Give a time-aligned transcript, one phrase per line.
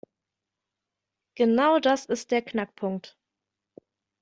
[1.37, 3.19] Genau das ist der Knackpunkt.